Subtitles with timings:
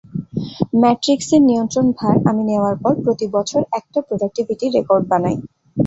[0.81, 5.35] ম্যাট্রিক্সের নিয়ন্ত্রণভার আমি নেওয়ার পর প্রতি বছর একটা প্রোডাক্টিভি রেকর্ড বানাই।